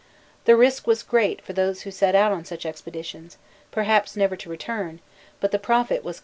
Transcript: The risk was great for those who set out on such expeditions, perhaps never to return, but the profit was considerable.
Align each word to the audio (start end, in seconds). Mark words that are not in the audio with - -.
The 0.45 0.55
risk 0.55 0.87
was 0.87 1.03
great 1.03 1.41
for 1.43 1.53
those 1.53 1.83
who 1.83 1.91
set 1.91 2.15
out 2.15 2.31
on 2.31 2.43
such 2.43 2.65
expeditions, 2.65 3.37
perhaps 3.69 4.17
never 4.17 4.35
to 4.35 4.49
return, 4.49 4.99
but 5.39 5.51
the 5.51 5.59
profit 5.59 6.03
was 6.03 6.15
considerable. 6.15 6.19